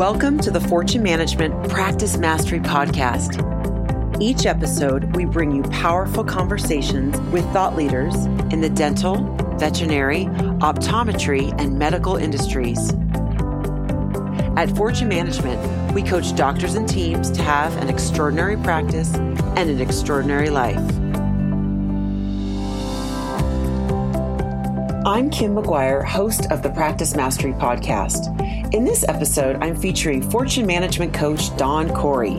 [0.00, 3.36] Welcome to the Fortune Management Practice Mastery Podcast.
[4.18, 8.14] Each episode, we bring you powerful conversations with thought leaders
[8.50, 9.16] in the dental,
[9.58, 10.24] veterinary,
[10.62, 12.94] optometry, and medical industries.
[14.56, 19.82] At Fortune Management, we coach doctors and teams to have an extraordinary practice and an
[19.82, 20.99] extraordinary life.
[25.06, 28.38] I'm Kim McGuire, host of the Practice Mastery Podcast.
[28.74, 32.36] In this episode, I'm featuring Fortune Management Coach Don Corey.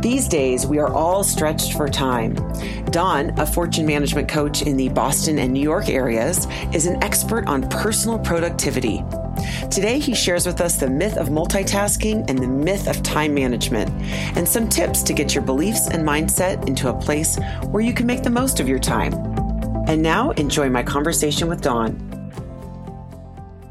[0.00, 2.34] These days, we are all stretched for time.
[2.92, 7.48] Don, a fortune management coach in the Boston and New York areas, is an expert
[7.48, 9.02] on personal productivity.
[9.68, 13.90] Today, he shares with us the myth of multitasking and the myth of time management,
[14.36, 17.38] and some tips to get your beliefs and mindset into a place
[17.70, 19.27] where you can make the most of your time.
[19.88, 21.96] And now, enjoy my conversation with Don.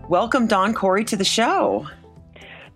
[0.09, 1.87] Welcome, Don Corey, to the show.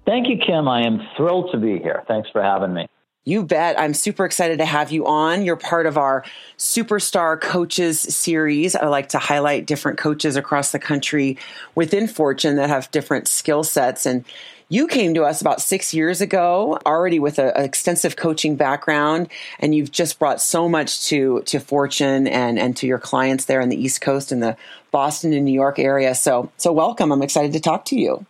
[0.06, 0.68] Thank you, Kim.
[0.68, 2.04] I am thrilled to be here.
[2.08, 2.88] Thanks for having me.
[3.24, 3.80] You bet.
[3.80, 5.44] I'm super excited to have you on.
[5.44, 6.24] You're part of our
[6.60, 8.76] Superstar Coaches series.
[8.76, 11.40] I like to highlight different coaches across the country
[11.74, 14.06] within Fortune that have different skill sets.
[14.06, 14.24] And
[14.72, 19.28] you came to us about six years ago, already with an extensive coaching background,
[19.60, 23.60] and you've just brought so much to to Fortune and and to your clients there
[23.60, 24.56] in the East Coast and the
[24.90, 26.16] Boston and New York area.
[26.16, 27.12] So so welcome.
[27.12, 28.26] I'm excited to talk to you.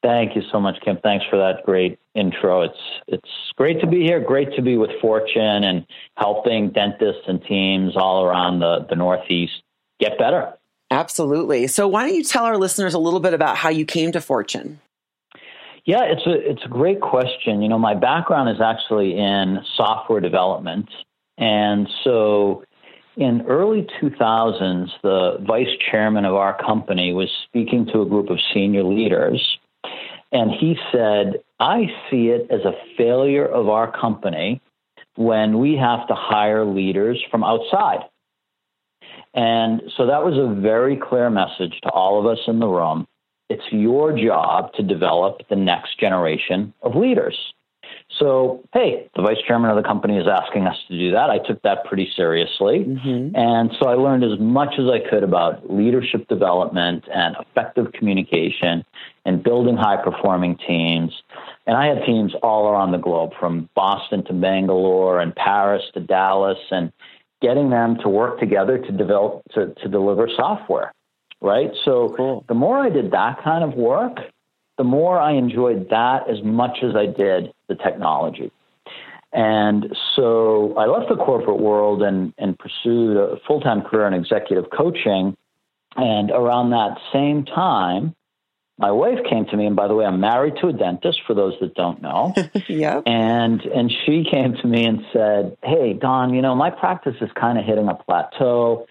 [0.00, 0.98] Thank you so much, Kim.
[1.02, 2.62] Thanks for that great intro.
[2.62, 4.20] It's it's great to be here.
[4.20, 5.84] Great to be with Fortune and
[6.16, 9.60] helping dentists and teams all around the, the Northeast
[9.98, 10.52] get better.
[10.92, 11.66] Absolutely.
[11.66, 14.20] So why don't you tell our listeners a little bit about how you came to
[14.20, 14.78] Fortune?
[15.84, 17.60] Yeah, it's a it's a great question.
[17.60, 20.88] You know, my background is actually in software development,
[21.36, 22.64] and so
[23.16, 28.38] in early 2000s, the vice chairman of our company was speaking to a group of
[28.54, 29.58] senior leaders,
[30.32, 34.62] and he said, "I see it as a failure of our company
[35.16, 38.04] when we have to hire leaders from outside."
[39.34, 43.06] And so that was a very clear message to all of us in the room
[43.48, 47.36] it's your job to develop the next generation of leaders.
[48.18, 51.30] So, hey, the vice chairman of the company is asking us to do that.
[51.30, 52.84] I took that pretty seriously.
[52.84, 53.34] Mm-hmm.
[53.34, 58.84] And so I learned as much as I could about leadership development and effective communication
[59.24, 61.12] and building high performing teams.
[61.66, 66.00] And I had teams all around the globe from Boston to Bangalore and Paris to
[66.00, 66.92] Dallas and
[67.42, 70.93] getting them to work together to develop to, to deliver software
[71.44, 71.70] right?
[71.84, 72.44] So cool.
[72.48, 74.16] the more I did that kind of work,
[74.78, 78.50] the more I enjoyed that as much as I did the technology.
[79.32, 84.14] And so I left the corporate world and, and pursued a full time career in
[84.14, 85.36] executive coaching.
[85.96, 88.14] And around that same time,
[88.78, 91.20] my wife came to me, and by the way, I'm married to a dentist.
[91.28, 92.34] For those that don't know,
[92.68, 93.00] yeah.
[93.06, 97.30] And and she came to me and said, "Hey, Don, you know my practice is
[97.36, 98.86] kind of hitting a plateau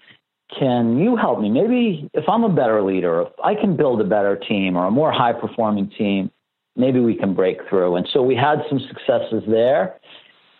[0.58, 1.50] can you help me?
[1.50, 4.90] Maybe if I'm a better leader, if I can build a better team or a
[4.90, 6.30] more high performing team,
[6.76, 7.96] maybe we can break through.
[7.96, 9.98] And so we had some successes there.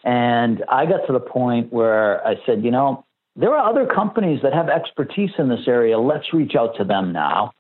[0.05, 3.05] And I got to the point where I said, you know,
[3.37, 5.99] there are other companies that have expertise in this area.
[5.99, 7.53] Let's reach out to them now.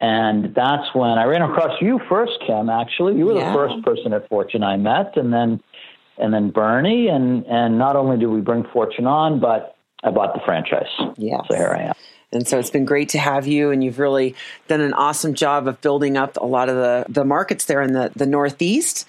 [0.00, 3.16] And that's when I ran across you first, Kim, actually.
[3.16, 3.48] You were yeah.
[3.48, 5.16] the first person at Fortune I met.
[5.16, 5.62] And then
[6.18, 7.08] and then Bernie.
[7.08, 9.71] And and not only did we bring Fortune on, but
[10.02, 10.88] I bought the franchise.
[11.16, 11.40] Yeah.
[11.48, 11.94] So here I am.
[12.32, 14.34] And so it's been great to have you, and you've really
[14.66, 17.92] done an awesome job of building up a lot of the, the markets there in
[17.92, 19.06] the, the Northeast.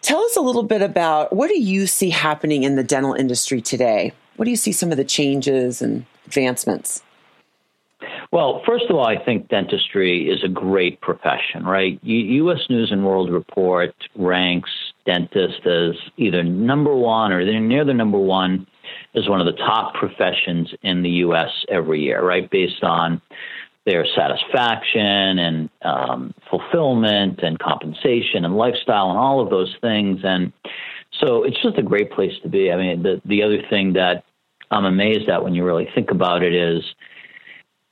[0.00, 3.60] Tell us a little bit about what do you see happening in the dental industry
[3.60, 4.12] today?
[4.36, 7.02] What do you see some of the changes and advancements?
[8.32, 12.00] Well, first of all, I think dentistry is a great profession, right?
[12.02, 12.60] U- U.S.
[12.70, 14.70] News and World Report ranks
[15.04, 18.66] dentists as either number one or they're near the number one
[19.14, 21.50] is one of the top professions in the U.S.
[21.68, 22.50] every year, right?
[22.50, 23.20] Based on
[23.84, 30.20] their satisfaction and um, fulfillment and compensation and lifestyle and all of those things.
[30.22, 30.52] And
[31.20, 32.70] so it's just a great place to be.
[32.70, 34.24] I mean, the, the other thing that
[34.70, 36.82] I'm amazed at when you really think about it is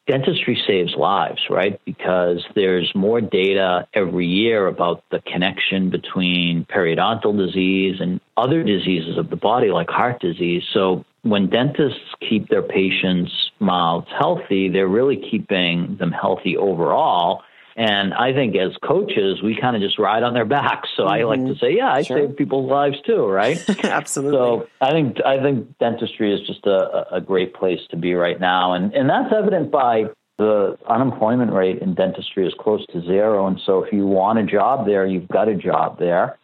[0.07, 1.81] dentistry saves lives, right?
[1.85, 9.19] Because there's more data every year about the connection between periodontal disease and other diseases
[9.19, 10.63] of the body, like heart disease.
[10.73, 17.43] So when dentists keep their patients' mouths healthy, they're really keeping them healthy overall.
[17.77, 20.89] And I think as coaches, we kind of just ride on their backs.
[20.97, 21.13] So mm-hmm.
[21.13, 21.65] I like to mm-hmm.
[21.65, 22.19] say, yeah, I sure.
[22.19, 23.63] save people's lives too, right?
[23.85, 24.39] Absolutely.
[24.39, 28.41] So I think I think dentistry is just a, a great place to be right
[28.41, 30.07] now, and and that's evident by
[30.41, 33.47] the unemployment rate in dentistry is close to zero.
[33.47, 36.39] And so if you want a job there, you've got a job there.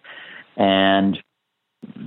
[0.57, 1.19] And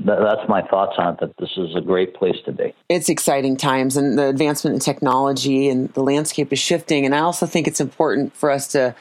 [0.06, 2.74] that's my thoughts on it that this is a great place to be.
[2.90, 7.06] It's exciting times, and the advancement in technology and the landscape is shifting.
[7.06, 8.96] And I also think it's important for us to,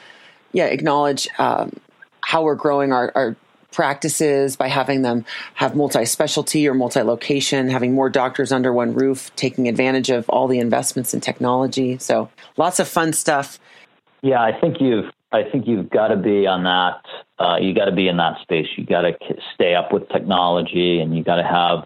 [0.51, 1.79] yeah, acknowledge um,
[2.21, 3.35] how we're growing our, our
[3.71, 8.93] practices by having them have multi specialty or multi location, having more doctors under one
[8.93, 11.97] roof, taking advantage of all the investments in technology.
[11.97, 13.59] So lots of fun stuff.
[14.21, 17.01] Yeah, I think you've I think you've got to be on that.
[17.39, 18.67] Uh, you got to be in that space.
[18.75, 19.13] You got to
[19.55, 21.85] stay up with technology, and you got to have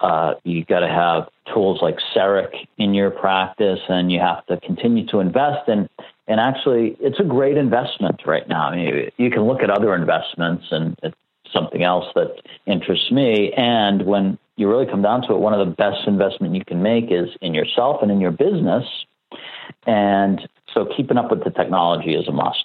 [0.00, 4.58] uh, you got to have tools like CEREC in your practice, and you have to
[4.60, 5.88] continue to invest in.
[6.26, 8.68] And actually, it's a great investment right now.
[8.68, 11.16] I mean, you can look at other investments, and it's
[11.52, 13.52] something else that interests me.
[13.52, 16.82] And when you really come down to it, one of the best investment you can
[16.82, 18.84] make is in yourself and in your business.
[19.86, 22.64] And so keeping up with the technology is a must.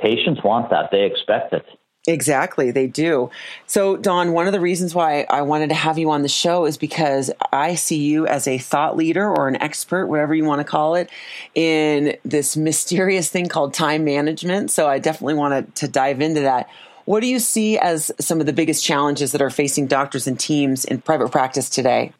[0.00, 1.64] Patients want that, they expect it.
[2.06, 3.30] Exactly, they do.
[3.66, 6.64] So, Don, one of the reasons why I wanted to have you on the show
[6.64, 10.60] is because I see you as a thought leader or an expert, whatever you want
[10.60, 11.10] to call it,
[11.54, 14.70] in this mysterious thing called time management.
[14.70, 16.70] So, I definitely wanted to dive into that.
[17.04, 20.38] What do you see as some of the biggest challenges that are facing doctors and
[20.38, 22.12] teams in private practice today?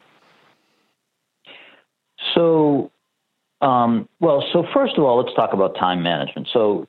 [2.35, 2.91] So,
[3.61, 6.47] um, well, so first of all, let's talk about time management.
[6.53, 6.87] So,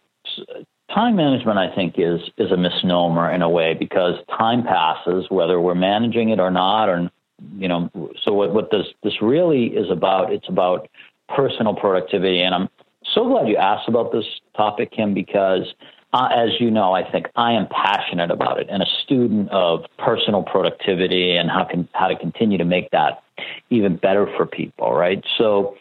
[0.95, 5.61] time management, I think, is is a misnomer in a way because time passes, whether
[5.61, 7.11] we're managing it or not, or
[7.57, 7.91] you know.
[8.23, 10.33] So, what what this this really is about?
[10.33, 10.89] It's about
[11.29, 12.69] personal productivity, and I'm
[13.15, 14.25] so glad you asked about this
[14.57, 15.75] topic, Kim, because
[16.13, 19.85] uh, as you know, I think I am passionate about it and a student of
[19.99, 23.23] personal productivity and how can how to continue to make that
[23.71, 25.25] even better for people, right?
[25.39, 25.77] So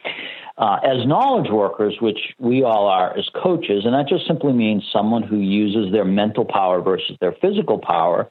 [0.59, 4.83] uh, as knowledge workers, which we all are as coaches, and that just simply means
[4.91, 8.29] someone who uses their mental power versus their physical power,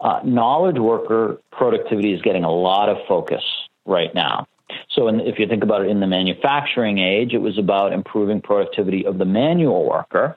[0.00, 3.42] uh, knowledge worker productivity is getting a lot of focus
[3.86, 4.46] right now.
[4.90, 8.40] So, in, if you think about it in the manufacturing age, it was about improving
[8.40, 10.36] productivity of the manual worker.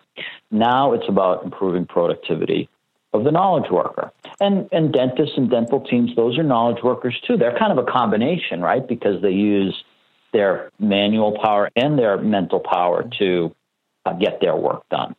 [0.50, 2.68] Now it's about improving productivity
[3.14, 4.12] of the knowledge worker.
[4.40, 7.38] And, and dentists and dental teams, those are knowledge workers too.
[7.38, 8.88] They're kind of a combination, right?
[8.88, 9.84] Because they use
[10.34, 13.56] their manual power and their mental power to
[14.06, 15.16] uh, get their work done.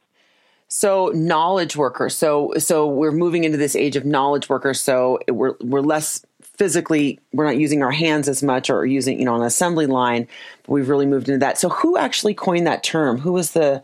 [0.69, 2.17] So knowledge workers.
[2.17, 4.81] So so we're moving into this age of knowledge workers.
[4.81, 9.27] So we're we're less physically we're not using our hands as much or using you
[9.27, 10.27] know an assembly line.
[10.63, 11.59] But we've really moved into that.
[11.59, 13.19] So who actually coined that term?
[13.19, 13.83] Who was the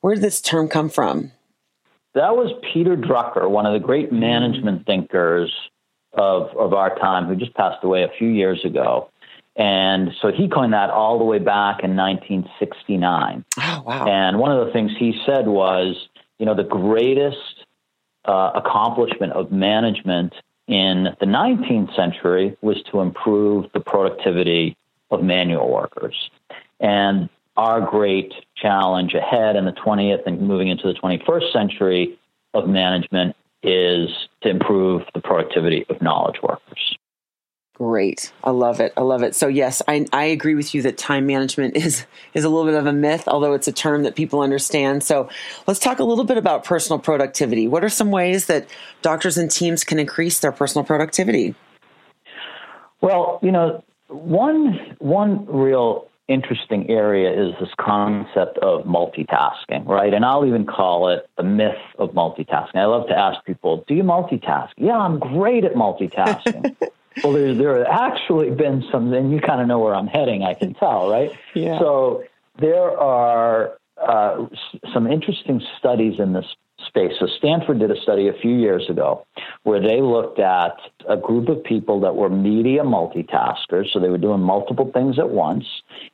[0.00, 1.32] where did this term come from?
[2.14, 5.52] That was Peter Drucker, one of the great management thinkers
[6.12, 9.10] of of our time, who just passed away a few years ago.
[9.58, 13.44] And so he coined that all the way back in 1969.
[13.58, 14.06] Oh, wow.
[14.06, 16.08] And one of the things he said was,
[16.38, 17.64] you know, the greatest
[18.24, 20.32] uh, accomplishment of management
[20.68, 24.76] in the 19th century was to improve the productivity
[25.10, 26.30] of manual workers.
[26.78, 32.16] And our great challenge ahead in the 20th and moving into the 21st century
[32.54, 33.34] of management
[33.64, 34.08] is
[34.42, 36.96] to improve the productivity of knowledge workers.
[37.78, 38.32] Great.
[38.42, 38.92] I love it.
[38.96, 39.36] I love it.
[39.36, 42.74] So yes, I, I agree with you that time management is is a little bit
[42.74, 45.04] of a myth, although it's a term that people understand.
[45.04, 45.28] So
[45.68, 47.68] let's talk a little bit about personal productivity.
[47.68, 48.68] What are some ways that
[49.00, 51.54] doctors and teams can increase their personal productivity?
[53.00, 60.12] Well, you know, one one real interesting area is this concept of multitasking, right?
[60.12, 62.74] And I'll even call it the myth of multitasking.
[62.74, 64.70] I love to ask people, do you multitask?
[64.76, 66.76] Yeah, I'm great at multitasking.
[67.22, 70.42] well, there there have actually been some, and you kind of know where I'm heading.
[70.42, 71.30] I can tell, right?
[71.54, 71.78] Yeah.
[71.78, 72.24] So
[72.60, 74.46] there are uh,
[74.92, 76.46] some interesting studies in this
[76.86, 77.12] space.
[77.18, 79.26] So Stanford did a study a few years ago
[79.64, 80.76] where they looked at
[81.08, 85.28] a group of people that were media multitaskers, so they were doing multiple things at
[85.28, 85.64] once,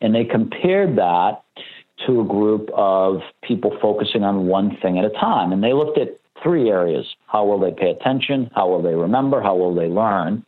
[0.01, 1.43] and they compared that
[2.07, 5.53] to a group of people focusing on one thing at a time.
[5.53, 9.43] And they looked at three areas: how will they pay attention, how will they remember,
[9.43, 10.45] how will they learn.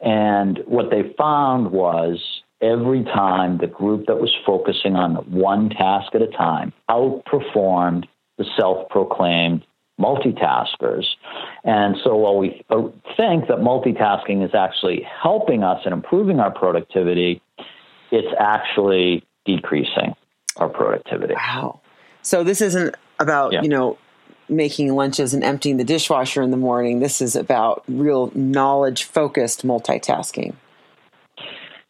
[0.00, 2.18] And what they found was
[2.60, 8.04] every time the group that was focusing on one task at a time outperformed
[8.38, 9.64] the self proclaimed
[10.00, 11.04] multitaskers.
[11.62, 12.64] And so while we
[13.16, 17.40] think that multitasking is actually helping us and improving our productivity,
[18.10, 20.14] it's actually decreasing
[20.56, 21.34] our productivity.
[21.34, 21.80] Wow.
[22.22, 23.62] So this isn't about, yeah.
[23.62, 23.98] you know,
[24.48, 27.00] making lunches and emptying the dishwasher in the morning.
[27.00, 30.54] This is about real knowledge focused multitasking.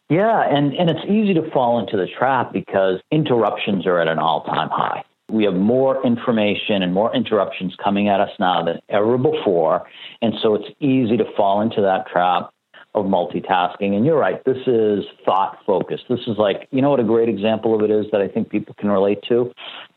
[0.09, 4.19] Yeah, and, and it's easy to fall into the trap because interruptions are at an
[4.19, 5.03] all time high.
[5.29, 9.87] We have more information and more interruptions coming at us now than ever before.
[10.21, 12.51] And so it's easy to fall into that trap
[12.93, 13.95] of multitasking.
[13.95, 16.03] And you're right, this is thought focused.
[16.07, 18.49] This is like, you know what a great example of it is that I think
[18.49, 19.51] people can relate to?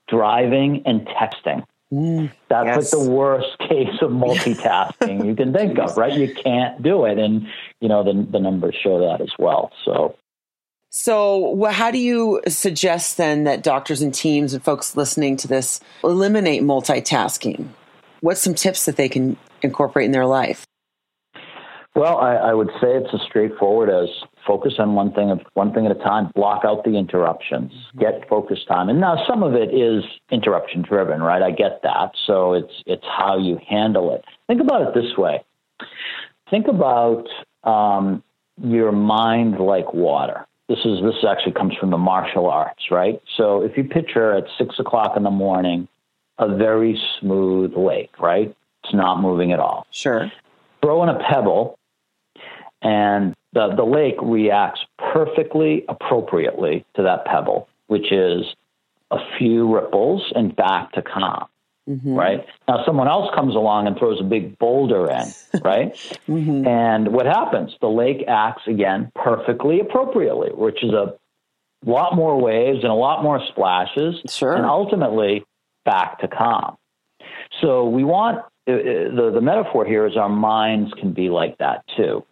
[0.09, 1.65] Driving and texting.
[1.92, 2.92] Mm, That's yes.
[2.92, 6.12] like the worst case of multitasking you can think of, right?
[6.12, 7.18] You can't do it.
[7.18, 7.49] And,
[7.80, 9.73] you know, the, the numbers show that as well.
[9.85, 10.14] So,
[10.90, 15.80] so, how do you suggest then that doctors and teams and folks listening to this
[16.02, 17.68] eliminate multitasking?
[18.21, 20.64] What's some tips that they can incorporate in their life?
[21.95, 24.09] Well, I, I would say it's as straightforward as
[24.49, 26.33] focus on one thing one thing at a time.
[26.35, 27.71] Block out the interruptions.
[28.00, 28.88] Get focus time.
[28.88, 31.43] And now some of it is interruption driven, right?
[31.43, 32.12] I get that.
[32.26, 34.25] So it's it's how you handle it.
[34.49, 35.45] Think about it this way.
[36.50, 37.26] Think about
[37.62, 38.25] um,
[38.61, 43.21] your mind like water this is this actually comes from the martial arts, right?
[43.37, 45.88] So if you picture at six o'clock in the morning,
[46.38, 48.55] a very smooth lake, right?
[48.85, 49.87] It's not moving at all.
[49.90, 50.31] Sure.
[50.83, 51.78] Throw in a pebble,
[52.82, 54.80] and the the lake reacts
[55.12, 58.44] perfectly appropriately to that pebble, which is
[59.11, 61.47] a few ripples and back to calm.
[61.88, 62.14] Mm-hmm.
[62.14, 65.25] Right now, someone else comes along and throws a big boulder in,
[65.62, 65.94] right?
[66.28, 66.66] mm-hmm.
[66.66, 67.75] And what happens?
[67.80, 71.14] The lake acts again perfectly appropriately, which is a
[71.87, 74.54] lot more waves and a lot more splashes, sure.
[74.54, 75.44] and ultimately
[75.87, 76.76] back to calm.
[77.62, 81.56] So we want uh, uh, the the metaphor here is our minds can be like
[81.58, 82.25] that too,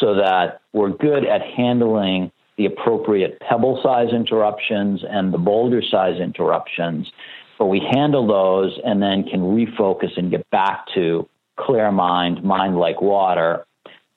[0.00, 6.18] so that we're good at handling the appropriate pebble size interruptions and the boulder size
[6.20, 7.10] interruptions
[7.58, 12.76] but we handle those and then can refocus and get back to clear mind, mind
[12.76, 13.64] like water,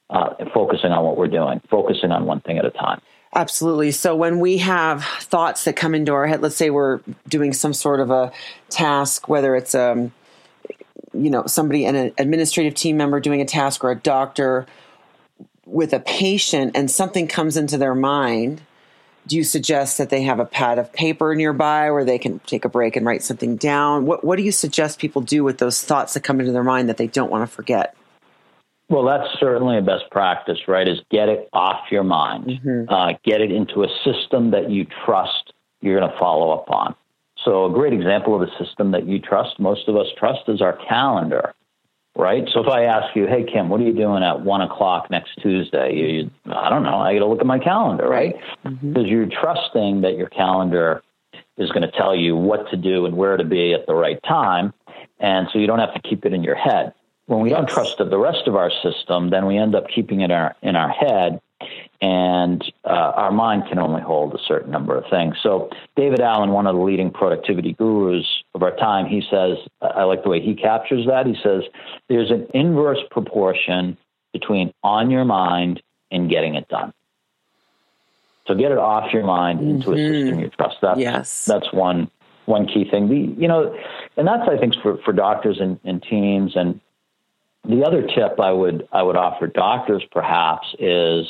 [0.09, 3.01] uh, focusing on what we're doing, focusing on one thing at a time.
[3.33, 3.91] Absolutely.
[3.91, 7.74] So when we have thoughts that come into our head, let's say we're doing some
[7.74, 8.31] sort of a
[8.69, 10.12] task, whether it's um,
[11.13, 14.65] you know somebody, an administrative team member doing a task, or a doctor
[15.69, 18.61] with a patient, and something comes into their mind
[19.29, 22.65] do you suggest that they have a pad of paper nearby where they can take
[22.65, 24.07] a break and write something down?
[24.07, 26.89] What, what do you suggest people do with those thoughts that come into their mind
[26.89, 27.95] that they don't want to forget?
[28.89, 30.88] Well, that's certainly a best practice, right?
[30.88, 32.91] Is get it off your mind, mm-hmm.
[32.91, 36.95] uh, get it into a system that you trust you're going to follow up on.
[37.45, 40.59] So, a great example of a system that you trust, most of us trust, is
[40.59, 41.53] our calendar
[42.19, 42.47] right?
[42.53, 45.31] So if I ask you, hey Kim, what are you doing at one o'clock next
[45.41, 45.93] Tuesday?
[45.95, 46.97] You, you I don't know.
[46.97, 48.35] I got to look at my calendar, right?
[48.63, 49.05] Because mm-hmm.
[49.05, 51.01] you're trusting that your calendar
[51.57, 54.21] is going to tell you what to do and where to be at the right
[54.23, 54.73] time,
[55.19, 56.93] and so you don't have to keep it in your head.
[57.25, 57.59] When we yes.
[57.59, 60.55] don't trust the rest of our system, then we end up keeping it in our
[60.61, 61.39] in our head,
[62.01, 65.36] and uh, our mind can only hold a certain number of things.
[65.44, 68.25] So, David Allen, one of the leading productivity gurus
[68.56, 71.25] of our time, he says, I like the way he captures that.
[71.25, 71.63] He says,
[72.08, 73.98] there's an inverse proportion
[74.32, 76.94] between on your mind and getting it done.
[78.48, 80.00] So, get it off your mind into mm-hmm.
[80.00, 80.77] a system you trust.
[80.82, 81.46] That's, yes.
[81.46, 82.10] that's one
[82.50, 83.08] one key thing.
[83.08, 83.77] The, you know,
[84.18, 86.53] and that's I think for, for doctors and, and teams.
[86.56, 86.82] And
[87.63, 91.27] the other tip I would I would offer doctors perhaps is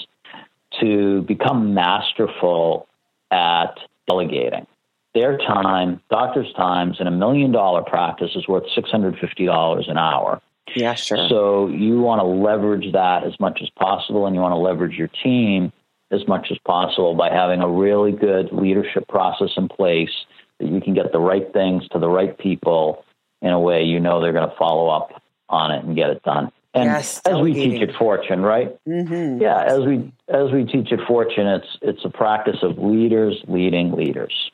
[0.80, 2.88] to become masterful
[3.32, 3.76] at
[4.08, 4.68] delegating.
[5.16, 10.42] Their time, doctors' times, in a million dollar practice is worth $650 an hour.
[10.76, 11.28] Yeah, sure.
[11.30, 14.96] So you want to leverage that as much as possible, and you want to leverage
[14.96, 15.74] your team
[16.12, 20.12] as much as possible by having a really good leadership process in place
[20.60, 23.04] that you can get the right things to the right people
[23.42, 26.22] in a way you know they're going to follow up on it and get it
[26.24, 26.52] done.
[26.74, 28.78] And yes, as we teach at Fortune, right?
[28.88, 29.42] Mm-hmm.
[29.42, 33.94] Yeah, as we as we teach at Fortune, it's it's a practice of leaders leading
[33.94, 34.52] leaders.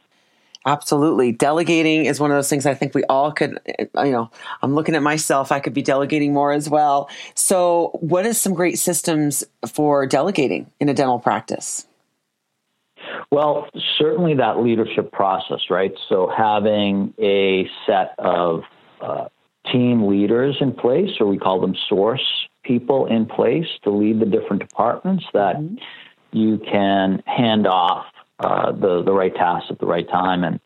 [0.68, 1.32] Absolutely.
[1.32, 4.32] Delegating is one of those things I think we all could, you know,
[4.64, 5.52] I'm looking at myself.
[5.52, 7.08] I could be delegating more as well.
[7.36, 11.86] So, what is some great systems for delegating in a dental practice?
[13.32, 13.68] Well,
[14.00, 15.94] certainly that leadership process, right?
[16.10, 18.64] So, having a set of
[19.02, 19.28] uh,
[19.72, 24.26] team leaders in place, or we call them source people in place to lead the
[24.26, 25.76] different departments that mm-hmm.
[26.32, 28.06] you can hand off
[28.40, 30.44] uh, the the right tasks at the right time.
[30.44, 30.60] And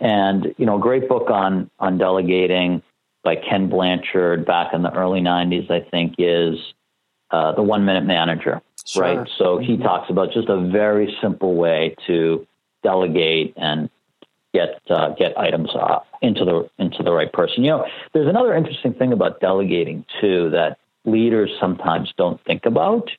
[0.00, 2.82] and you know, a great book on on delegating
[3.22, 6.58] by Ken Blanchard back in the early '90s, I think, is
[7.30, 8.62] uh, the One Minute Manager.
[8.86, 9.02] Sure.
[9.02, 9.28] Right.
[9.36, 9.82] So he mm-hmm.
[9.82, 12.46] talks about just a very simple way to
[12.82, 13.90] delegate and
[14.52, 17.64] get uh, get items uh, into the into the right person.
[17.64, 23.10] You know, there's another interesting thing about delegating too that leaders sometimes don't think about.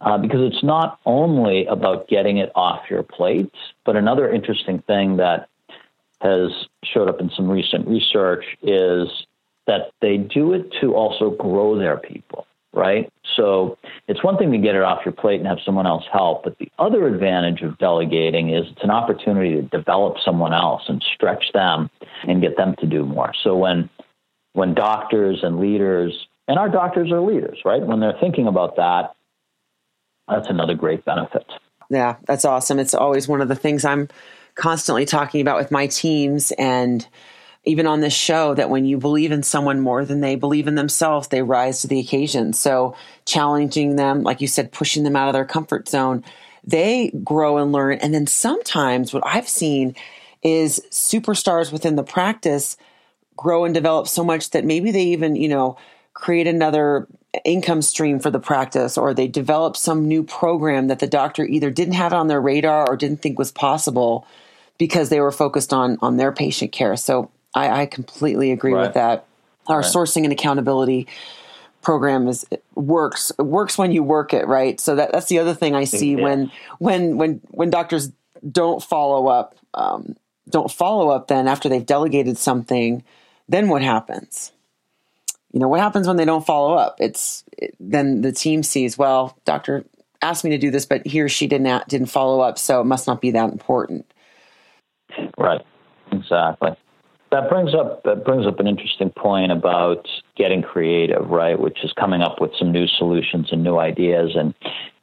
[0.00, 3.52] Uh, because it's not only about getting it off your plate,
[3.84, 5.50] but another interesting thing that
[6.22, 6.50] has
[6.84, 9.08] showed up in some recent research is
[9.66, 13.12] that they do it to also grow their people, right?
[13.36, 16.44] So it's one thing to get it off your plate and have someone else help,
[16.44, 21.02] but the other advantage of delegating is it's an opportunity to develop someone else and
[21.14, 21.90] stretch them
[22.28, 23.32] and get them to do more.
[23.42, 23.88] So when
[24.52, 27.82] when doctors and leaders and our doctors are leaders, right?
[27.82, 29.14] When they're thinking about that,
[30.28, 31.46] that's another great benefit.
[31.88, 32.78] Yeah, that's awesome.
[32.78, 34.08] It's always one of the things I'm
[34.54, 37.06] constantly talking about with my teams and
[37.64, 40.76] even on this show that when you believe in someone more than they believe in
[40.76, 42.52] themselves, they rise to the occasion.
[42.52, 42.94] So
[43.26, 46.24] challenging them, like you said, pushing them out of their comfort zone,
[46.64, 47.98] they grow and learn.
[47.98, 49.94] And then sometimes what I've seen
[50.42, 52.78] is superstars within the practice
[53.36, 55.76] grow and develop so much that maybe they even, you know,
[56.14, 57.06] create another
[57.44, 61.70] income stream for the practice or they develop some new program that the doctor either
[61.70, 64.26] didn't have on their radar or didn't think was possible
[64.78, 66.96] because they were focused on on their patient care.
[66.96, 68.82] So I, I completely agree right.
[68.82, 69.26] with that.
[69.66, 69.92] Our right.
[69.92, 71.06] sourcing and accountability
[71.82, 74.80] program is works works when you work it right.
[74.80, 76.22] So that that's the other thing I see yeah.
[76.22, 78.10] when when when when doctors
[78.50, 80.16] don't follow up um,
[80.48, 83.02] don't follow up then after they've delegated something
[83.48, 84.52] then what happens
[85.52, 88.96] you know what happens when they don't follow up it's it, then the team sees
[88.96, 89.84] well doctor
[90.22, 92.84] asked me to do this but he or she didn't didn't follow up so it
[92.84, 94.10] must not be that important
[95.38, 95.64] right
[96.12, 96.74] exactly
[97.30, 100.06] that brings up that brings up an interesting point about
[100.36, 101.58] getting creative, right?
[101.58, 104.52] Which is coming up with some new solutions and new ideas, and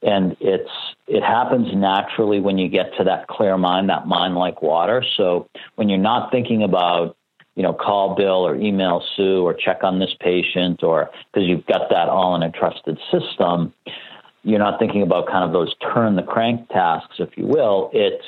[0.02, 0.70] and it's
[1.08, 5.04] it happens naturally when you get to that clear mind, that mind like water.
[5.16, 7.16] So when you're not thinking about
[7.56, 11.66] you know call Bill or email Sue or check on this patient, or because you've
[11.66, 13.74] got that all in a trusted system,
[14.44, 17.90] you're not thinking about kind of those turn the crank tasks, if you will.
[17.94, 18.22] It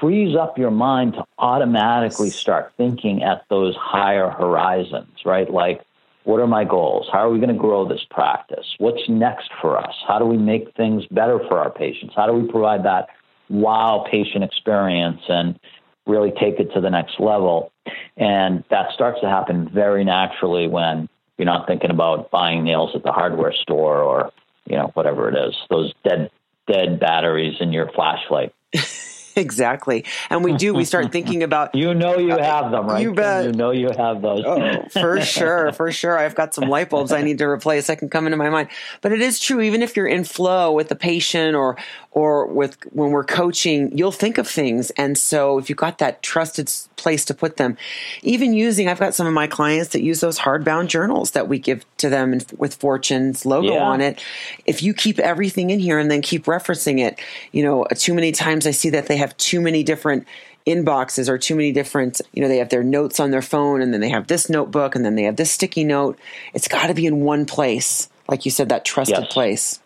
[0.00, 5.50] frees up your mind to automatically start thinking at those higher horizons, right?
[5.50, 5.82] Like,
[6.24, 7.08] what are my goals?
[7.10, 8.66] How are we going to grow this practice?
[8.78, 9.94] What's next for us?
[10.06, 12.14] How do we make things better for our patients?
[12.14, 13.08] How do we provide that
[13.48, 15.58] wow patient experience and
[16.06, 17.72] really take it to the next level?
[18.16, 21.08] And that starts to happen very naturally when
[21.38, 24.30] you're not thinking about buying nails at the hardware store or,
[24.66, 26.30] you know, whatever it is, those dead
[26.66, 28.52] dead batteries in your flashlight.
[29.38, 30.04] exactly.
[30.28, 31.74] And we do, we start thinking about.
[31.74, 33.02] You know, you uh, have them, right?
[33.02, 33.46] You bet.
[33.46, 34.44] You know, you have those.
[34.44, 35.72] oh, for sure.
[35.72, 36.18] For sure.
[36.18, 38.68] I've got some light bulbs I need to replace that can come into my mind.
[39.00, 41.76] But it is true, even if you're in flow with the patient or,
[42.18, 44.90] or with when we're coaching, you'll think of things.
[44.90, 47.76] And so if you've got that trusted place to put them,
[48.24, 51.60] even using, I've got some of my clients that use those hardbound journals that we
[51.60, 53.84] give to them with Fortune's logo yeah.
[53.84, 54.20] on it.
[54.66, 57.20] If you keep everything in here and then keep referencing it,
[57.52, 60.26] you know, too many times I see that they have too many different
[60.66, 63.94] inboxes or too many different, you know, they have their notes on their phone and
[63.94, 66.18] then they have this notebook and then they have this sticky note.
[66.52, 68.08] It's got to be in one place.
[68.26, 69.32] Like you said, that trusted yes.
[69.32, 69.80] place.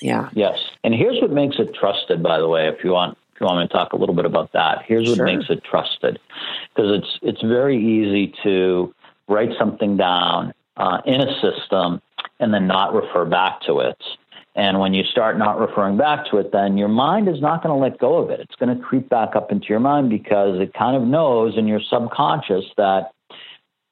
[0.00, 0.28] Yeah.
[0.34, 0.58] Yes.
[0.84, 3.60] And here's what makes it trusted, by the way, if you want if you want
[3.60, 4.82] me to talk a little bit about that.
[4.86, 5.26] Here's what sure.
[5.26, 6.18] makes it trusted.
[6.74, 8.94] Because it's it's very easy to
[9.28, 12.00] write something down uh, in a system
[12.40, 14.02] and then not refer back to it.
[14.54, 17.74] And when you start not referring back to it, then your mind is not going
[17.74, 18.40] to let go of it.
[18.40, 21.66] It's going to creep back up into your mind because it kind of knows in
[21.66, 23.12] your subconscious that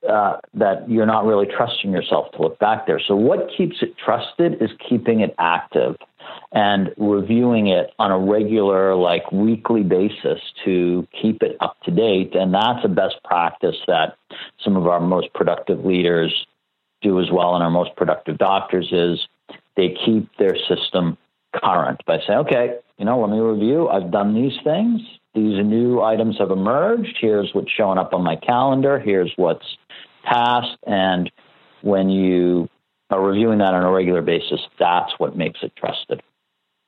[0.08, 3.00] uh, that you're not really trusting yourself to look back there.
[3.00, 5.96] So what keeps it trusted is keeping it active
[6.52, 12.34] and reviewing it on a regular, like weekly basis to keep it up to date.
[12.34, 14.16] And that's a best practice that
[14.62, 16.46] some of our most productive leaders
[17.02, 19.26] do as well, and our most productive doctors is
[19.76, 21.18] they keep their system
[21.54, 23.88] current by saying, okay, you know, let me review.
[23.88, 25.00] I've done these things.
[25.34, 27.18] These new items have emerged.
[27.20, 29.00] Here's what's showing up on my calendar.
[29.00, 29.76] Here's what's
[30.22, 30.76] passed.
[30.86, 31.30] And
[31.82, 32.68] when you
[33.10, 36.22] are reviewing that on a regular basis, that's what makes it trusted.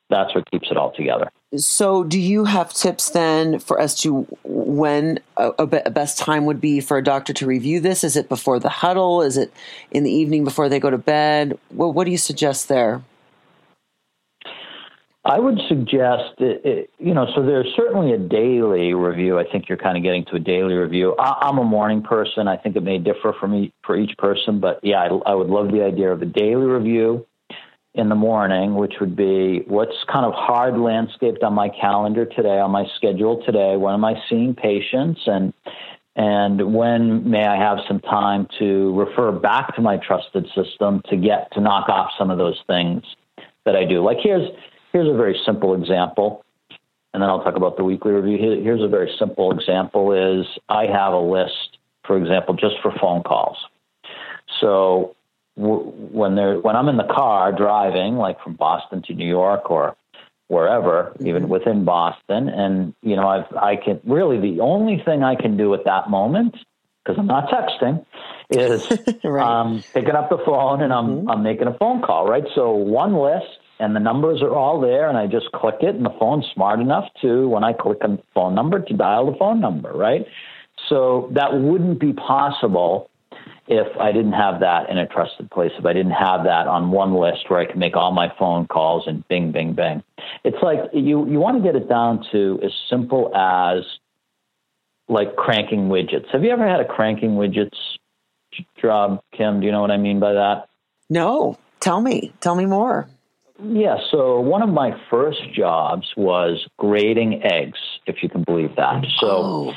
[0.08, 1.28] That's what keeps it all together.
[1.56, 6.60] So, do you have tips then for as to when a, a, best time would
[6.60, 8.04] be for a doctor to review this?
[8.04, 9.22] Is it before the huddle?
[9.22, 9.52] Is it
[9.90, 11.58] in the evening before they go to bed?
[11.72, 13.02] Well, what do you suggest there?
[15.28, 19.40] I would suggest, it, it, you know, so there's certainly a daily review.
[19.40, 21.16] I think you're kind of getting to a daily review.
[21.18, 22.46] I, am a morning person.
[22.46, 25.48] I think it may differ for me for each person, but yeah, I, I would
[25.48, 27.26] love the idea of a daily review
[27.94, 32.60] in the morning, which would be what's kind of hard landscaped on my calendar today,
[32.60, 33.76] on my schedule today.
[33.76, 35.52] When am I seeing patients, and
[36.14, 41.16] and when may I have some time to refer back to my trusted system to
[41.16, 43.02] get to knock off some of those things
[43.64, 44.04] that I do?
[44.04, 44.48] Like here's
[44.96, 46.42] Here's a very simple example.
[47.12, 48.38] and then I'll talk about the weekly review.
[48.38, 53.22] Here's a very simple example: is I have a list, for example, just for phone
[53.22, 53.58] calls.
[54.58, 55.14] So
[55.54, 59.94] when when I'm in the car driving, like from Boston to New York or
[60.48, 61.26] wherever, mm-hmm.
[61.26, 65.58] even within Boston, and you know, I've I can really the only thing I can
[65.58, 66.56] do at that moment
[67.04, 68.06] because I'm not texting
[68.48, 68.90] is
[69.24, 69.46] right.
[69.46, 71.30] um, picking up the phone and I'm mm-hmm.
[71.30, 72.44] I'm making a phone call, right?
[72.54, 76.04] So one list and the numbers are all there and I just click it and
[76.04, 79.38] the phone's smart enough to when I click on the phone number to dial the
[79.38, 80.26] phone number, right?
[80.88, 83.10] So that wouldn't be possible
[83.68, 86.90] if I didn't have that in a trusted place, if I didn't have that on
[86.90, 90.02] one list where I can make all my phone calls and bing, bing, bing.
[90.44, 93.84] It's like you, you want to get it down to as simple as
[95.08, 96.30] like cranking widgets.
[96.32, 97.76] Have you ever had a cranking widgets
[98.80, 99.60] job, Kim?
[99.60, 100.68] Do you know what I mean by that?
[101.10, 101.58] No.
[101.80, 102.32] Tell me.
[102.40, 103.08] Tell me more.
[103.62, 109.04] Yeah, so one of my first jobs was grading eggs, if you can believe that.
[109.18, 109.74] So oh.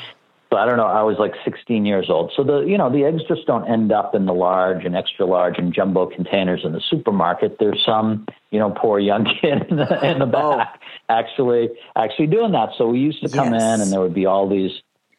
[0.50, 0.86] So I don't know.
[0.86, 2.32] I was like 16 years old.
[2.34, 5.24] So the you know the eggs just don't end up in the large and extra
[5.24, 7.58] large and jumbo containers in the supermarket.
[7.60, 10.56] There's some you know poor young kid in the, in the oh.
[10.56, 12.70] back actually actually doing that.
[12.76, 13.62] So we used to come yes.
[13.62, 14.72] in and there would be all these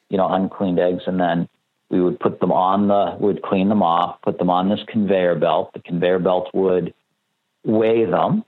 [0.10, 1.48] you know uncleaned eggs, and then
[1.90, 5.36] we would put them on the we'd clean them off, put them on this conveyor
[5.36, 5.72] belt.
[5.74, 6.94] The conveyor belt would
[7.64, 8.44] weigh them,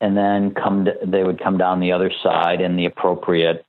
[0.00, 3.64] and then come to, they would come down the other side in the appropriate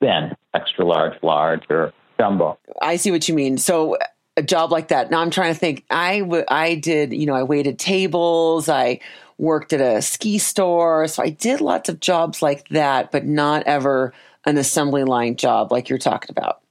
[0.00, 2.58] bin, extra large, large, or jumbo.
[2.80, 3.58] I see what you mean.
[3.58, 3.96] So
[4.36, 5.10] a job like that.
[5.10, 5.84] Now I'm trying to think.
[5.90, 8.68] I, w- I did, you know, I waited tables.
[8.68, 9.00] I
[9.38, 11.08] worked at a ski store.
[11.08, 14.14] So I did lots of jobs like that, but not ever
[14.46, 16.61] an assembly line job like you're talking about.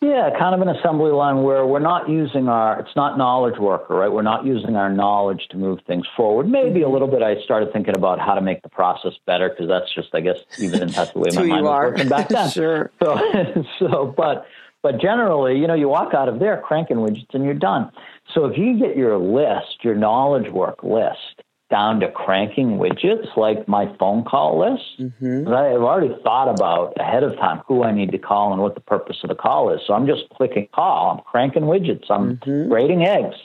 [0.00, 3.94] Yeah, kind of an assembly line where we're not using our, it's not knowledge worker,
[3.94, 4.10] right?
[4.10, 6.48] We're not using our knowledge to move things forward.
[6.48, 6.92] Maybe a mm-hmm.
[6.92, 10.14] little bit I started thinking about how to make the process better because that's just,
[10.14, 12.48] I guess, even that's the way my mind was working back then.
[12.52, 12.92] sure.
[13.02, 14.46] So, so, but
[14.82, 17.90] but generally, you know, you walk out of there cranking widgets and you're done.
[18.32, 21.37] So if you get your list, your knowledge work list,
[21.70, 25.48] down to cranking widgets like my phone call list, mm-hmm.
[25.48, 28.80] I've already thought about ahead of time who I need to call and what the
[28.80, 29.80] purpose of the call is.
[29.86, 31.10] So I'm just clicking call.
[31.10, 32.10] I'm cranking widgets.
[32.10, 32.68] I'm mm-hmm.
[32.70, 33.36] grading eggs,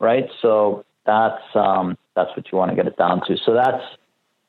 [0.00, 0.28] right?
[0.40, 3.36] So that's um, that's what you want to get it down to.
[3.44, 3.84] So that's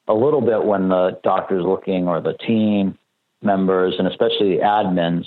[0.08, 2.98] a little bit when the doctor's looking or the team
[3.42, 5.26] members and especially the admins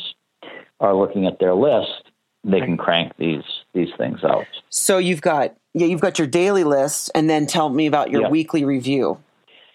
[0.81, 2.10] are looking at their list,
[2.45, 4.47] they can crank these these things out.
[4.71, 8.23] So you've got yeah, you've got your daily list, and then tell me about your
[8.23, 8.29] yeah.
[8.29, 9.19] weekly review.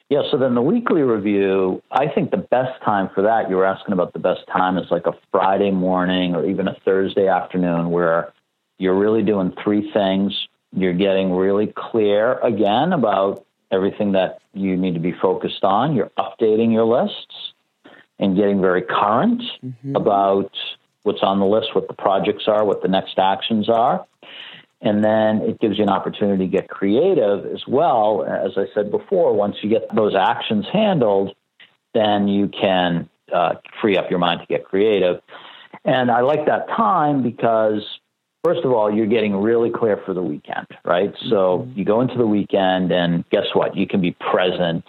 [0.09, 3.65] Yeah, so then the weekly review, I think the best time for that, you were
[3.65, 7.89] asking about the best time is like a Friday morning or even a Thursday afternoon
[7.89, 8.31] where
[8.77, 10.47] you're really doing three things.
[10.73, 15.95] You're getting really clear again about everything that you need to be focused on.
[15.95, 17.53] You're updating your lists
[18.19, 19.95] and getting very current mm-hmm.
[19.95, 20.51] about
[21.05, 24.05] what's on the list, what the projects are, what the next actions are.
[24.81, 28.25] And then it gives you an opportunity to get creative as well.
[28.27, 31.35] As I said before, once you get those actions handled,
[31.93, 35.21] then you can uh, free up your mind to get creative.
[35.85, 37.83] And I like that time because,
[38.43, 41.13] first of all, you're getting really clear for the weekend, right?
[41.13, 41.29] Mm-hmm.
[41.29, 43.77] So you go into the weekend, and guess what?
[43.77, 44.83] You can be present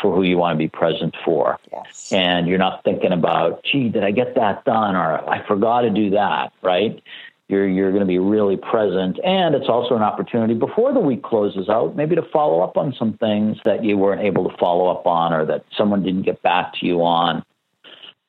[0.00, 1.58] for who you want to be present for.
[1.72, 2.12] Yes.
[2.12, 4.94] And you're not thinking about, gee, did I get that done?
[4.94, 7.02] Or I forgot to do that, right?
[7.48, 9.18] You're, you're going to be really present.
[9.24, 12.94] And it's also an opportunity before the week closes out, maybe to follow up on
[12.98, 16.42] some things that you weren't able to follow up on or that someone didn't get
[16.42, 17.44] back to you on,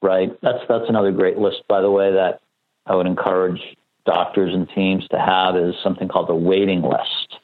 [0.01, 0.39] right?
[0.41, 2.41] That's, that's another great list, by the way, that
[2.85, 3.59] I would encourage
[4.05, 7.36] doctors and teams to have is something called the waiting list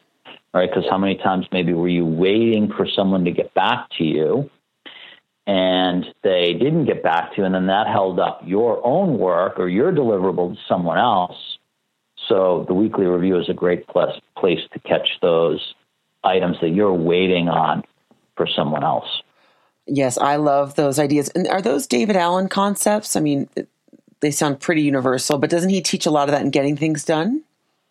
[0.53, 0.69] right?
[0.69, 4.49] Because how many times maybe were you waiting for someone to get back to you
[5.45, 9.59] and they didn't get back to you, and then that held up your own work
[9.59, 11.57] or your deliverable to someone else?
[12.29, 15.73] So the weekly review is a great place, place to catch those
[16.23, 17.83] items that you're waiting on
[18.37, 19.21] for someone else.
[19.85, 21.29] Yes, I love those ideas.
[21.29, 23.17] And are those David Allen concepts?
[23.17, 23.49] I mean,
[24.21, 27.03] they sound pretty universal, but doesn't he teach a lot of that in getting things
[27.03, 27.43] done?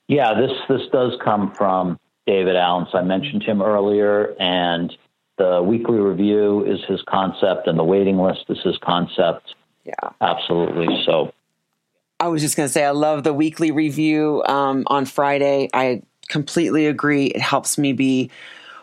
[0.08, 2.86] Yeah, this this does come from David Allen.
[2.90, 4.92] So I mentioned him earlier, and
[5.38, 9.54] the weekly review is his concept, and the waiting list is his concept.
[9.84, 11.02] Yeah, absolutely.
[11.04, 11.32] So
[12.20, 15.68] I was just going to say, I love the weekly review um, on Friday.
[15.74, 17.26] I completely agree.
[17.26, 18.30] It helps me be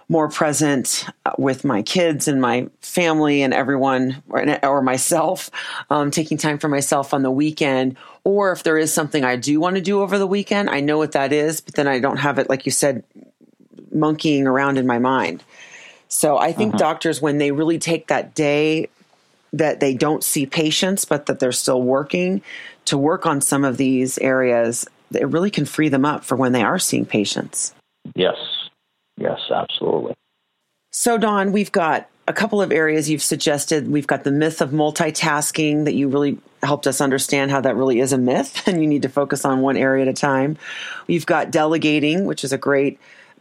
[0.09, 5.49] more present uh, with my kids and my family and everyone or, or myself,
[5.89, 7.95] um, taking time for myself on the weekend.
[8.23, 10.97] Or if there is something I do want to do over the weekend, I know
[10.97, 13.03] what that is, but then I don't have it, like you said,
[13.93, 15.43] monkeying around in my mind.
[16.07, 16.79] So I think uh-huh.
[16.79, 18.89] doctors, when they really take that day
[19.53, 22.41] that they don't see patients, but that they're still working
[22.85, 26.51] to work on some of these areas, it really can free them up for when
[26.51, 27.73] they are seeing patients.
[28.15, 28.37] Yes,
[29.17, 30.15] yes, absolutely.
[30.91, 33.89] So, Don, we've got a couple of areas you've suggested.
[33.89, 37.99] We've got the myth of multitasking that you really helped us understand how that really
[37.99, 40.57] is a myth and you need to focus on one area at a time.
[41.07, 42.99] We've got delegating, which is a great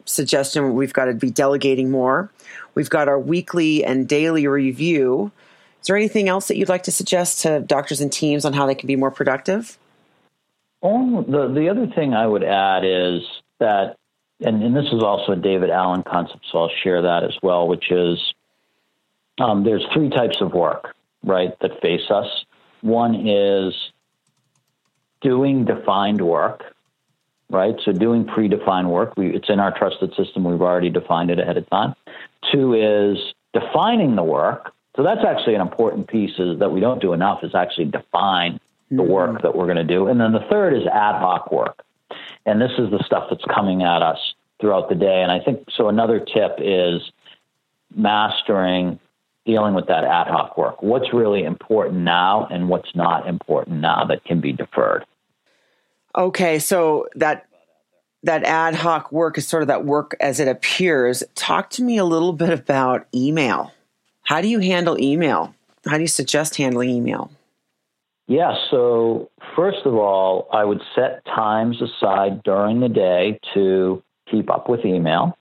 [0.09, 0.75] suggestion.
[0.75, 2.31] We've got to be delegating more.
[2.75, 5.33] We've got our weekly and daily review.
[5.81, 8.67] Is there anything else that you'd like to suggest to doctors and teams on how
[8.67, 9.79] they can be more productive?
[10.83, 13.23] Oh, the, the other thing I would add is
[13.59, 13.97] that,
[14.41, 17.67] and, and this is also a David Allen concept, so I'll share that as well,
[17.67, 18.35] which is
[19.39, 20.95] um, there's three types of work,
[21.25, 22.45] right, that face us.
[22.81, 23.75] One is
[25.21, 26.63] doing defined work,
[27.51, 27.75] right?
[27.85, 29.15] So doing predefined work.
[29.17, 30.45] We, it's in our trusted system.
[30.45, 31.95] We've already defined it ahead of time.
[32.53, 33.19] Two is
[33.53, 34.73] defining the work.
[34.97, 38.61] So that's actually an important piece is that we don't do enough is actually define
[38.91, 39.13] the mm-hmm.
[39.13, 40.09] work that we're going to do.
[40.09, 41.85] And then the third is ad hoc work.
[42.45, 44.19] And this is the stuff that's coming at us
[44.61, 45.23] throughout the day.
[45.23, 47.03] And I think so another tip is
[47.95, 48.99] mastering
[49.47, 50.83] dealing with that ad hoc work.
[50.83, 55.07] What's really important now and what's not important now that can be deferred.
[56.19, 57.47] Okay, so that
[58.25, 61.23] that ad hoc work is sort of that work as it appears.
[61.37, 63.73] Talk to me a little bit about email.
[64.23, 65.55] How do you handle email?
[65.87, 67.31] How do you suggest handling email?
[68.27, 74.51] Yeah, so first of all, I would set times aside during the day to keep
[74.51, 75.39] up with email.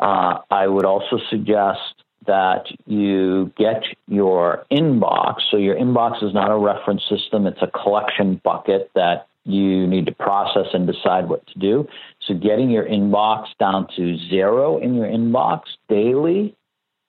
[0.00, 5.42] Uh, I would also suggest that you get your inbox.
[5.50, 10.06] So your inbox is not a reference system, it's a collection bucket that you need
[10.06, 11.88] to process and decide what to do.
[12.26, 16.54] So getting your inbox down to zero in your inbox daily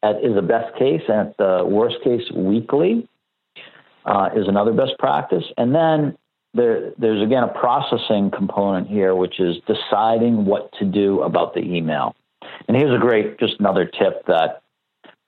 [0.03, 3.07] is the best case, and at the worst case, weekly
[4.05, 5.45] uh, is another best practice.
[5.57, 6.17] And then
[6.53, 11.61] there, there's again a processing component here, which is deciding what to do about the
[11.61, 12.15] email.
[12.67, 14.61] And here's a great, just another tip that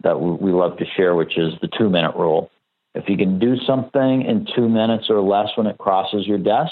[0.01, 2.51] that we love to share, which is the two minute rule.
[2.93, 6.71] If you can do something in two minutes or less when it crosses your desk,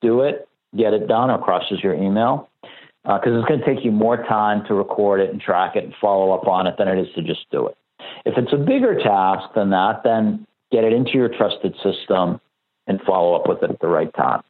[0.00, 2.48] do it, get it done, or crosses your email.
[3.02, 5.84] Because uh, it's going to take you more time to record it and track it
[5.84, 7.76] and follow up on it than it is to just do it.
[8.26, 12.40] If it's a bigger task than that, then get it into your trusted system
[12.86, 14.42] and follow up with it at the right time.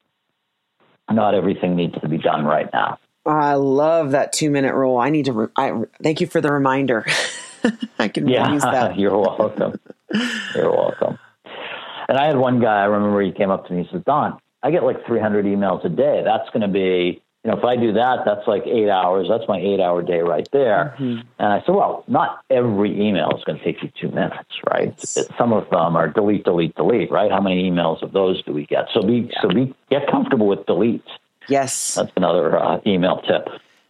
[1.10, 2.98] Not everything needs to be done right now.
[3.26, 4.96] I love that two minute rule.
[4.98, 5.32] I need to.
[5.32, 7.04] Re- I, thank you for the reminder.
[7.98, 8.98] I can yeah, use that.
[8.98, 9.78] You're welcome.
[10.54, 11.18] You're welcome.
[12.08, 14.38] And I had one guy, I remember he came up to me and said, Don,
[14.62, 16.22] I get like 300 emails a day.
[16.24, 19.26] That's going to be, you know, if I do that, that's like eight hours.
[19.28, 20.94] That's my eight hour day right there.
[20.98, 21.20] Mm-hmm.
[21.38, 24.94] And I said, well, not every email is going to take you two minutes, right?
[25.16, 27.30] It, some of them are delete, delete, delete, right?
[27.30, 28.88] How many emails of those do we get?
[28.92, 29.42] So be, yeah.
[29.42, 31.06] so be, get comfortable with delete.
[31.48, 31.94] Yes.
[31.94, 33.48] That's another uh, email tip.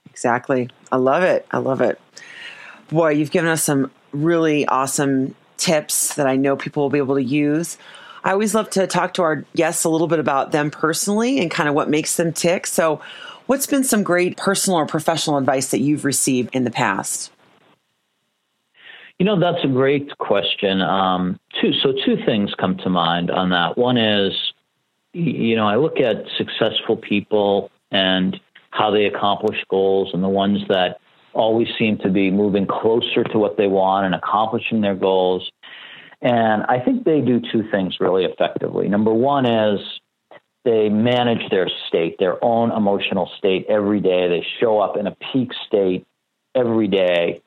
[0.09, 0.69] Exactly.
[0.93, 1.47] I love it.
[1.51, 2.01] I love it
[2.91, 7.15] boy, you've given us some really awesome tips that I know people will be able
[7.15, 7.79] to use.
[8.25, 11.51] I always love to talk to our guests a little bit about them personally and
[11.51, 12.67] kind of what makes them tick.
[12.67, 13.01] So,
[13.47, 17.33] what's been some great personal or professional advice that you've received in the past?
[19.19, 20.81] You know, that's a great question.
[20.81, 23.79] Um, two, so, two things come to mind on that.
[23.79, 24.33] One is,
[25.13, 28.39] you know, I look at successful people and
[28.71, 31.01] how they accomplish goals and the ones that
[31.33, 35.51] always seem to be moving closer to what they want and accomplishing their goals.
[36.23, 38.89] And I think they do two things really effectively.
[38.89, 39.81] Number one is
[40.65, 44.29] they manage their state, their own emotional state every day.
[44.29, 46.07] They show up in a peak state
[46.55, 47.43] every day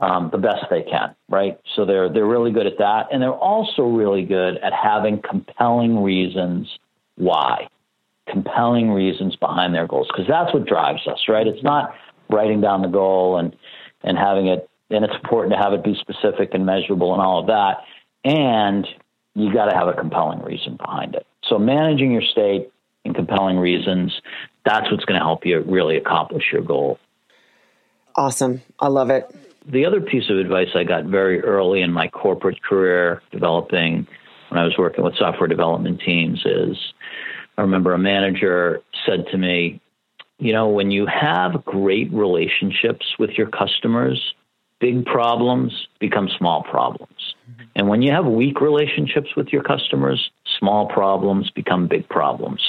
[0.00, 1.58] um, the best they can, right?
[1.76, 6.02] So they're they're really good at that, and they're also really good at having compelling
[6.02, 6.68] reasons
[7.16, 7.68] why,
[8.28, 11.46] compelling reasons behind their goals, because that's what drives us, right?
[11.46, 11.94] It's not
[12.28, 13.54] writing down the goal and
[14.02, 17.40] and having it and it's important to have it be specific and measurable and all
[17.40, 17.78] of that
[18.24, 18.86] and
[19.34, 21.26] you got to have a compelling reason behind it.
[21.44, 22.70] So managing your state
[23.04, 24.20] and compelling reasons
[24.64, 26.98] that's what's going to help you really accomplish your goal.
[28.16, 28.62] Awesome.
[28.80, 29.30] I love it.
[29.66, 34.06] The other piece of advice i got very early in my corporate career developing
[34.50, 36.76] when i was working with software development teams is
[37.56, 39.80] i remember a manager said to me
[40.38, 44.34] you know, when you have great relationships with your customers,
[44.80, 47.13] big problems become small problems.
[47.76, 52.62] And when you have weak relationships with your customers, small problems become big problems.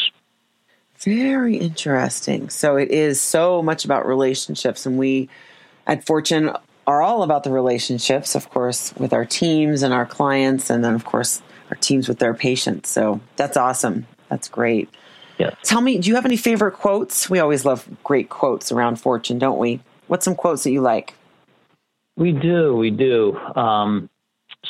[0.99, 2.49] Very interesting.
[2.49, 4.85] So it is so much about relationships.
[4.85, 5.29] And we
[5.85, 6.51] at Fortune
[6.87, 10.93] are all about the relationships, of course, with our teams and our clients, and then,
[10.93, 12.89] of course, our teams with their patients.
[12.89, 14.07] So that's awesome.
[14.29, 14.89] That's great.
[15.37, 15.51] Yeah.
[15.63, 17.29] Tell me, do you have any favorite quotes?
[17.29, 19.81] We always love great quotes around Fortune, don't we?
[20.07, 21.13] What's some quotes that you like?
[22.15, 23.37] We do, we do.
[23.55, 24.09] Um,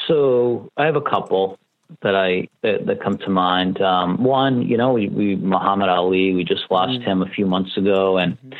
[0.07, 1.59] so I have a couple
[2.01, 3.81] that I that, that come to mind.
[3.81, 6.33] Um, one, you know, we, we Muhammad Ali.
[6.33, 7.09] We just lost mm-hmm.
[7.09, 8.53] him a few months ago, and mm-hmm.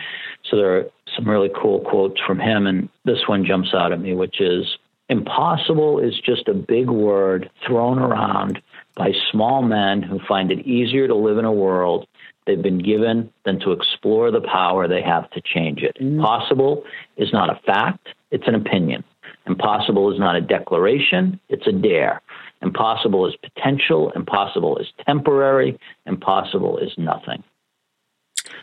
[0.50, 2.68] so there are some really cool quotes from him.
[2.68, 4.78] And this one jumps out at me, which is,
[5.10, 8.62] "Impossible is just a big word thrown around
[8.96, 12.08] by small men who find it easier to live in a world
[12.46, 15.98] they've been given than to explore the power they have to change it.
[16.00, 16.22] Mm.
[16.22, 16.84] Possible
[17.18, 19.04] is not a fact, it's an opinion.
[19.48, 22.22] Impossible is not a declaration, it's a dare.
[22.62, 27.44] Impossible is potential, impossible is temporary, impossible is nothing.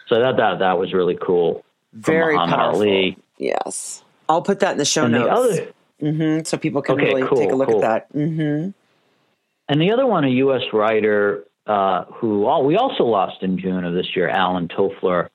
[0.09, 1.64] So that that, that was really cool.
[1.92, 2.81] Very powerful.
[2.81, 3.16] Ali.
[3.38, 4.03] Yes.
[4.29, 5.27] I'll put that in the show and notes.
[5.27, 7.85] The other, mm-hmm, so people can okay, really cool, take a look cool.
[7.85, 8.16] at that.
[8.16, 8.71] Mm-hmm.
[9.68, 10.62] And the other one, a U.S.
[10.73, 15.29] writer uh, who all, we also lost in June of this year, Alvin Toffler,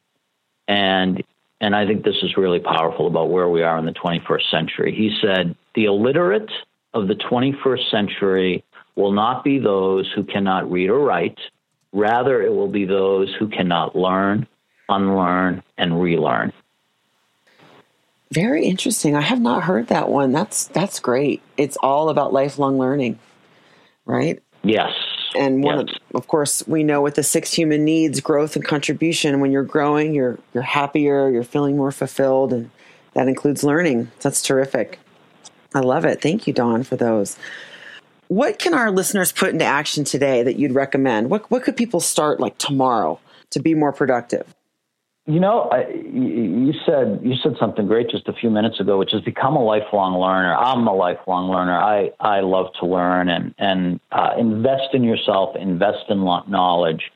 [0.67, 1.23] and
[1.61, 4.93] and I think this is really powerful about where we are in the 21st century.
[4.95, 6.51] He said, "The illiterate
[6.93, 8.63] of the 21st century
[8.95, 11.39] will not be those who cannot read or write;
[11.91, 14.47] rather, it will be those who cannot learn,
[14.89, 16.53] unlearn, and relearn."
[18.31, 19.15] Very interesting.
[19.15, 20.31] I have not heard that one.
[20.31, 21.41] That's that's great.
[21.55, 23.19] It's all about lifelong learning,
[24.05, 24.41] right?
[24.63, 24.91] Yes.
[25.35, 25.97] And one yes.
[26.11, 29.39] of, of course, we know with the six human needs, growth and contribution.
[29.39, 32.69] When you're growing, you're you're happier, you're feeling more fulfilled, and
[33.13, 34.11] that includes learning.
[34.21, 34.99] That's terrific.
[35.73, 36.21] I love it.
[36.21, 37.37] Thank you, Don, for those.
[38.29, 41.29] What can our listeners put into action today that you'd recommend?
[41.29, 43.19] What what could people start like tomorrow
[43.51, 44.53] to be more productive?
[45.29, 49.13] You know, I, you said you said something great just a few minutes ago, which
[49.13, 50.55] is become a lifelong learner.
[50.55, 51.77] I'm a lifelong learner.
[51.77, 57.11] I I love to learn and and uh, invest in yourself, invest in knowledge,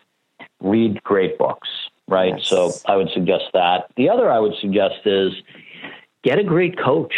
[0.60, 1.70] read great books.
[2.06, 2.34] Right.
[2.36, 2.48] Yes.
[2.48, 3.90] So I would suggest that.
[3.96, 5.32] The other I would suggest is
[6.22, 7.14] get a great coach.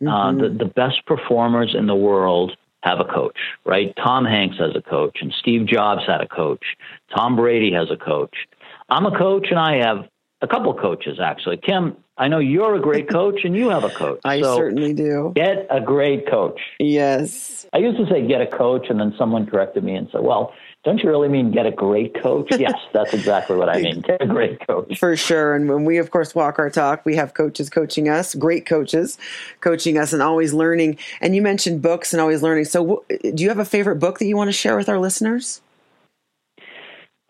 [0.00, 0.40] Uh, mm-hmm.
[0.40, 3.94] Uh, the the best performers in the world have a coach, right?
[3.96, 6.64] Tom Hanks has a coach, and Steve Jobs had a coach.
[7.16, 8.34] Tom Brady has a coach.
[8.88, 10.08] I'm a coach, and I have
[10.42, 11.56] a couple coaches actually.
[11.56, 14.20] Kim, I know you're a great coach and you have a coach.
[14.24, 15.32] I so certainly do.
[15.34, 16.60] Get a great coach.
[16.78, 17.66] Yes.
[17.72, 20.52] I used to say get a coach and then someone corrected me and said, "Well,
[20.84, 24.00] don't you really mean get a great coach?" yes, that's exactly what I mean.
[24.00, 24.98] Get a great coach.
[24.98, 25.54] For sure.
[25.54, 29.16] And when we of course walk our talk, we have coaches coaching us, great coaches
[29.60, 30.98] coaching us and always learning.
[31.20, 32.66] And you mentioned books and always learning.
[32.66, 35.62] So do you have a favorite book that you want to share with our listeners?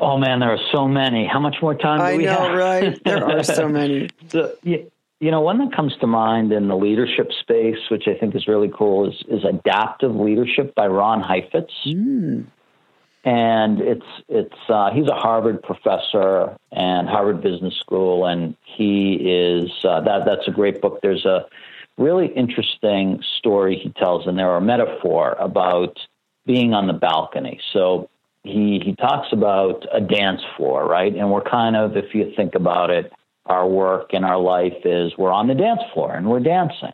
[0.02, 1.28] Oh man, there are so many.
[1.28, 2.58] How much more time do I we know, have?
[2.58, 3.04] right?
[3.04, 4.10] There are so many.
[4.30, 8.34] the, you know, one that comes to mind in the leadership space, which I think
[8.34, 11.72] is really cool, is, is Adaptive Leadership by Ron Heifetz.
[11.86, 12.46] Mm.
[13.24, 19.70] And it's it's uh, he's a Harvard professor and Harvard Business School, and he is
[19.84, 20.98] uh, that that's a great book.
[21.00, 21.46] There's a
[21.96, 25.96] really interesting story he tells in there, are a metaphor about
[26.44, 27.60] being on the balcony.
[27.72, 28.10] So
[28.44, 31.14] he he talks about a dance floor, right?
[31.14, 33.12] And we're kind of, if you think about it,
[33.46, 36.92] our work and our life is we're on the dance floor and we're dancing.